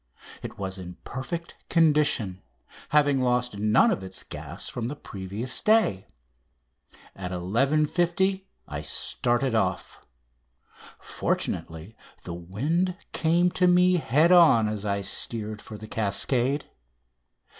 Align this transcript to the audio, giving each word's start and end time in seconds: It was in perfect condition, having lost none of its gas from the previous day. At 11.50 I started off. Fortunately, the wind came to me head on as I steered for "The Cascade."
It 0.41 0.57
was 0.57 0.79
in 0.79 0.95
perfect 1.03 1.57
condition, 1.69 2.41
having 2.89 3.21
lost 3.21 3.59
none 3.59 3.91
of 3.91 4.01
its 4.01 4.23
gas 4.23 4.67
from 4.67 4.87
the 4.87 4.95
previous 4.95 5.61
day. 5.61 6.07
At 7.15 7.29
11.50 7.29 8.45
I 8.67 8.81
started 8.81 9.53
off. 9.53 10.03
Fortunately, 10.97 11.95
the 12.23 12.33
wind 12.33 12.97
came 13.11 13.51
to 13.51 13.67
me 13.67 13.97
head 13.97 14.31
on 14.31 14.67
as 14.67 14.85
I 14.85 15.01
steered 15.01 15.61
for 15.61 15.77
"The 15.77 15.87
Cascade." 15.87 16.65